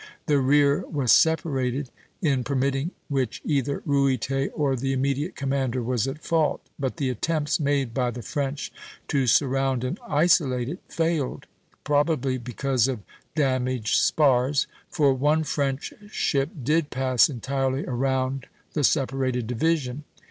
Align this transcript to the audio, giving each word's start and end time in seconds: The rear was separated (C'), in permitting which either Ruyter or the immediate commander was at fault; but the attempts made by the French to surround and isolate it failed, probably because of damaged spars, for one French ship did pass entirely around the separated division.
The 0.25 0.39
rear 0.39 0.83
was 0.89 1.11
separated 1.11 1.91
(C'), 2.23 2.29
in 2.31 2.43
permitting 2.43 2.89
which 3.07 3.39
either 3.45 3.83
Ruyter 3.85 4.49
or 4.55 4.75
the 4.75 4.93
immediate 4.93 5.35
commander 5.35 5.83
was 5.83 6.07
at 6.07 6.23
fault; 6.23 6.61
but 6.79 6.97
the 6.97 7.11
attempts 7.11 7.59
made 7.59 7.93
by 7.93 8.09
the 8.09 8.23
French 8.23 8.73
to 9.09 9.27
surround 9.27 9.83
and 9.83 9.99
isolate 10.07 10.69
it 10.69 10.79
failed, 10.87 11.45
probably 11.83 12.39
because 12.39 12.87
of 12.87 13.01
damaged 13.35 13.93
spars, 14.01 14.65
for 14.89 15.13
one 15.13 15.43
French 15.43 15.93
ship 16.09 16.49
did 16.63 16.89
pass 16.89 17.29
entirely 17.29 17.85
around 17.85 18.47
the 18.73 18.83
separated 18.83 19.45
division. 19.45 20.03